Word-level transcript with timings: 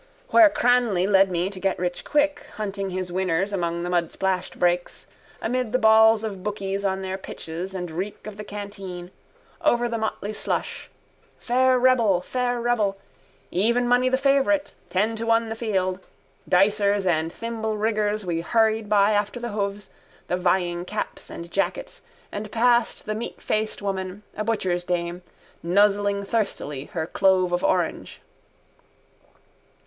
_Where 0.33 0.49
Cranly 0.49 1.05
led 1.07 1.29
me 1.29 1.51
to 1.51 1.59
get 1.59 1.77
rich 1.77 2.03
quick, 2.03 2.47
hunting 2.55 2.89
his 2.89 3.11
winners 3.11 3.53
among 3.53 3.83
the 3.83 3.89
mudsplashed 3.91 4.57
brakes, 4.57 5.05
amid 5.43 5.73
the 5.73 5.77
bawls 5.77 6.23
of 6.23 6.41
bookies 6.43 6.83
on 6.83 7.03
their 7.03 7.19
pitches 7.19 7.75
and 7.75 7.91
reek 7.91 8.25
of 8.25 8.35
the 8.35 8.43
canteen, 8.43 9.11
over 9.63 9.87
the 9.87 9.99
motley 9.99 10.33
slush. 10.33 10.89
Even 11.47 11.81
money 11.93 12.19
Fair 12.19 12.59
Rebel. 14.19 14.67
Ten 14.89 15.15
to 15.17 15.25
one 15.27 15.49
the 15.49 15.55
field. 15.55 15.99
Dicers 16.49 17.05
and 17.05 17.31
thimbleriggers 17.31 18.25
we 18.25 18.41
hurried 18.41 18.89
by 18.89 19.11
after 19.11 19.39
the 19.39 19.49
hoofs, 19.49 19.91
the 20.27 20.35
vying 20.35 20.83
caps 20.83 21.29
and 21.29 21.51
jackets 21.51 22.01
and 22.31 22.51
past 22.51 23.05
the 23.05 23.13
meatfaced 23.13 23.83
woman, 23.83 24.23
a 24.35 24.43
butcher's 24.43 24.83
dame, 24.83 25.21
nuzzling 25.61 26.23
thirstily 26.23 26.85
her 26.85 27.05
clove 27.05 27.51
of 27.51 27.63
orange. 27.63 28.19